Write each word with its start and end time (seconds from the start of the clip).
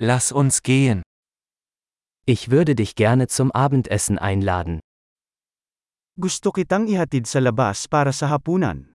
Lass 0.00 0.30
uns 0.30 0.62
gehen. 0.62 1.02
Ich 2.24 2.50
würde 2.52 2.76
dich 2.76 2.94
gerne 2.94 3.26
zum 3.26 3.50
Abendessen 3.50 4.16
einladen. 4.16 4.78
Gusto 6.14 6.54
kitang 6.54 6.86
ihatid 6.86 7.26
sa 7.26 7.42
labas 7.42 7.90
para 7.90 8.14
sa 8.14 8.30
hapunan. 8.30 8.94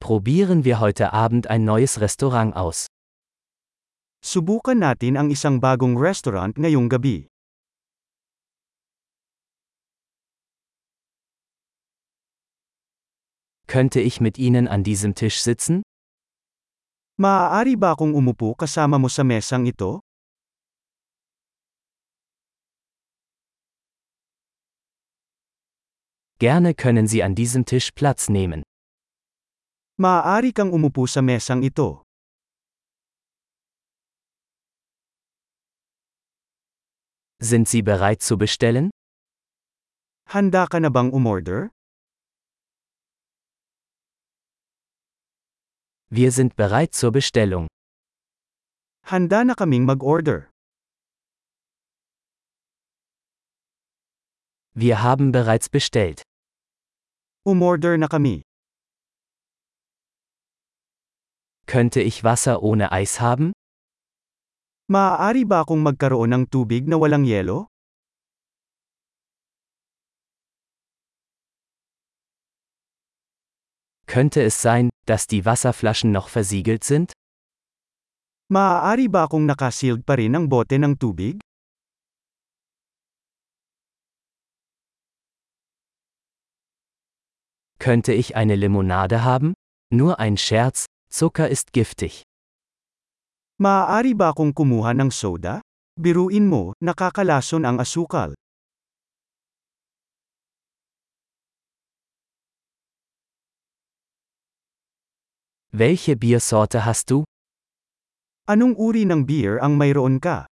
Probieren 0.00 0.64
wir 0.64 0.80
heute 0.80 1.12
Abend 1.12 1.48
ein 1.52 1.68
neues 1.68 2.00
Restaurant 2.00 2.56
aus. 2.56 2.88
Subukan 4.24 4.80
natin 4.80 5.20
ang 5.20 5.28
isang 5.28 5.60
bagong 5.60 6.00
restaurant 6.00 6.56
ngayong 6.56 6.88
gabi. 6.88 7.28
Könnte 13.74 13.98
ich 13.98 14.20
mit 14.20 14.38
Ihnen 14.38 14.68
an 14.68 14.84
diesem 14.84 15.16
Tisch 15.16 15.42
sitzen? 15.42 15.82
Maaari 17.18 17.74
ba 17.74 17.98
akong 17.98 18.14
umupo 18.14 18.54
kasama 18.54 19.02
mo 19.02 19.10
sa 19.10 19.26
mesang 19.26 19.66
ito? 19.66 19.98
Gerne 26.38 26.78
können 26.78 27.10
Sie 27.10 27.26
an 27.26 27.34
diesem 27.34 27.66
Tisch 27.66 27.90
Platz 27.90 28.30
nehmen. 28.30 28.62
Maaari 29.98 30.54
kang 30.54 30.70
umupo 30.70 31.10
sa 31.10 31.18
mesang 31.18 31.66
ito. 31.66 32.06
Sind 37.42 37.66
Sie 37.66 37.82
bereit 37.82 38.22
zu 38.22 38.38
bestellen? 38.38 38.94
Handa 40.30 40.70
ka 40.70 40.78
na 40.78 40.94
bang 40.94 41.10
umorder? 41.10 41.73
Wir 46.16 46.30
sind 46.30 46.54
bereit 46.54 46.94
zur 46.94 47.10
Bestellung. 47.10 47.66
Handa 49.02 49.42
na 49.42 49.54
kaming 49.54 49.84
mag-order. 49.84 50.48
Wir 54.74 55.02
haben 55.02 55.32
bereits 55.32 55.68
bestellt. 55.68 56.22
Umorder 57.42 57.98
na 57.98 58.06
kami. 58.06 58.42
Könnte 61.66 62.00
ich 62.00 62.22
Wasser 62.22 62.62
ohne 62.62 62.92
Eis 62.92 63.18
haben? 63.18 63.50
Maaari 64.86 65.42
ba 65.44 65.66
akong 65.66 65.82
magkaroon 65.82 66.30
ng 66.30 66.44
tubig 66.46 66.86
na 66.86 66.94
walang 67.02 67.26
yelo? 67.26 67.66
Könnte 74.06 74.46
es 74.46 74.62
sein, 74.62 74.93
dass 75.06 75.26
die 75.26 75.44
Wasserflaschen 75.44 76.12
noch 76.12 76.28
versiegelt 76.28 76.84
sind? 76.84 77.12
Maaari 78.52 79.08
ba 79.08 79.24
akong 79.24 79.48
nakasealed 79.48 80.04
pa 80.04 80.20
rin 80.20 80.36
ang 80.36 80.52
bote 80.52 80.76
ng 80.76 81.00
tubig? 81.00 81.40
Könnte 87.80 88.12
ich 88.12 88.36
eine 88.36 88.56
Limonade 88.56 89.24
haben? 89.24 89.54
Nur 89.92 90.20
ein 90.20 90.36
Scherz, 90.36 90.86
Zucker 91.10 91.48
ist 91.48 91.72
giftig. 91.72 92.24
Maaari 93.60 94.14
ba 94.14 94.32
akong 94.32 94.52
kumuha 94.52 94.92
ng 94.92 95.12
soda? 95.12 95.60
Biruin 95.94 96.50
mo, 96.50 96.74
nakakalason 96.82 97.62
ang 97.62 97.78
asukal. 97.78 98.34
Welche 105.76 106.14
Biersorte 106.14 106.84
hast 106.84 107.10
du? 107.10 107.24
Anong 108.46 108.78
uri 108.78 109.02
ng 109.10 109.26
beer 109.26 109.58
ang 109.58 109.74
mayroon 109.74 110.22
ka? 110.22 110.46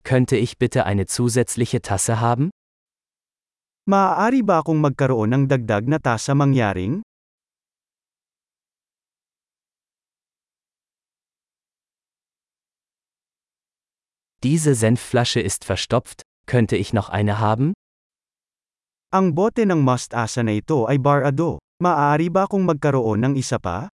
Könnte 0.00 0.40
ich 0.40 0.56
bitte 0.56 0.88
eine 0.88 1.04
zusätzliche 1.04 1.84
Tasse 1.84 2.24
haben? 2.24 2.48
Maaari 3.84 4.40
ba 4.40 4.64
akong 4.64 4.80
magkaroon 4.80 5.28
ng 5.28 5.44
dagdag 5.52 5.84
na 5.84 6.00
tasa 6.00 6.32
mangyaring? 6.32 7.04
Diese 14.40 14.72
Senfflasche 14.72 15.44
ist 15.44 15.68
verstopft, 15.68 16.24
könnte 16.48 16.80
ich 16.80 16.96
noch 16.96 17.12
eine 17.12 17.44
haben? 17.44 17.76
Ang 19.12 19.36
bote 19.36 19.68
ng 19.68 19.84
mustasa 19.84 20.40
na 20.40 20.56
ito 20.56 20.88
ay 20.88 20.96
barado. 20.96 21.60
Maaari 21.84 22.32
ba 22.32 22.48
akong 22.48 22.64
magkaroon 22.64 23.20
ng 23.20 23.34
isa 23.36 23.60
pa? 23.60 23.92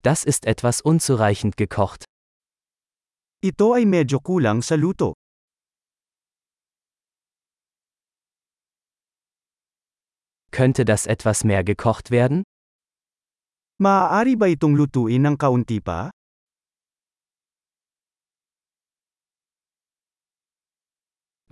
Das 0.00 0.24
ist 0.24 0.48
etwas 0.48 0.80
unzureichend 0.80 1.60
gekocht. 1.60 2.08
Ito 3.44 3.76
ay 3.76 3.84
medyo 3.84 4.24
kulang 4.24 4.64
sa 4.64 4.80
luto. 4.80 5.12
Könnte 10.48 10.88
das 10.88 11.04
etwas 11.04 11.44
mehr 11.44 11.60
gekocht 11.68 12.08
werden? 12.08 12.48
Maaari 13.76 14.40
ba 14.40 14.48
itong 14.48 14.72
lutuin 14.72 15.28
ng 15.28 15.36
kaunti 15.36 15.84
pa? 15.84 16.08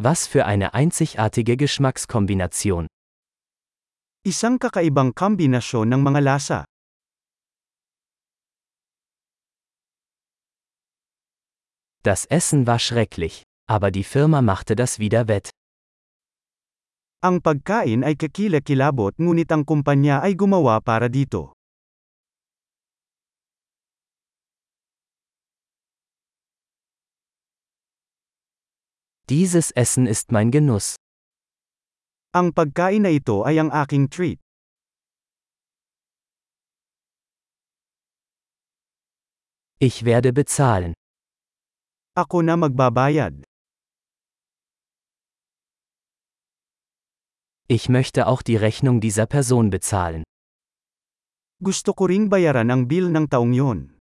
Was 0.01 0.27
für 0.27 0.47
eine 0.47 0.73
einzigartige 0.73 1.61
Geschmackskombination. 1.61 2.89
Isang 4.25 4.57
kakaibang 4.57 5.13
kombinasyon 5.13 5.93
ng 5.93 6.01
mga 6.01 6.21
lasa. 6.25 6.61
Das 12.01 12.25
Essen 12.33 12.65
war 12.65 12.81
schrecklich, 12.81 13.45
aber 13.69 13.93
die 13.93 14.09
Firma 14.09 14.41
machte 14.41 14.73
das 14.73 14.97
wieder 14.97 15.29
wett. 15.29 15.53
Ang 17.21 17.45
pagkain 17.45 18.01
ay 18.01 18.17
kakilakilabot 18.17 19.21
ngunit 19.21 19.53
ang 19.53 19.69
kumpanya 19.69 20.25
ay 20.25 20.33
gumawa 20.33 20.81
para 20.81 21.13
dito. 21.13 21.60
Dieses 29.31 29.71
Essen 29.71 30.11
ist 30.11 30.33
mein 30.33 30.51
Genuss. 30.51 30.99
Ang 32.35 32.51
pagkain 32.51 33.07
na 33.07 33.15
ito 33.15 33.47
ay 33.47 33.63
ang 33.63 33.71
aking 33.71 34.11
treat. 34.11 34.43
Ich 39.79 40.03
werde 40.03 40.35
bezahlen. 40.35 40.99
Ako 42.19 42.43
na 42.43 42.59
magbabayad. 42.59 43.47
Ich 47.71 47.87
möchte 47.87 48.27
auch 48.27 48.43
die 48.43 48.59
Rechnung 48.59 48.99
dieser 48.99 49.31
Person 49.31 49.71
bezahlen. 49.71 50.27
Gusto 51.63 51.95
ko 51.95 52.11
ring 52.11 52.27
bayaran 52.27 52.75
ang 52.75 52.91
bill 52.91 53.15
ng 53.15 53.31
taong 53.31 53.55
yon. 53.55 54.00